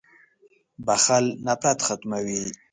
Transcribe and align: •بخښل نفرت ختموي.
•بخښل 0.85 1.25
نفرت 1.45 1.79
ختموي. 1.87 2.43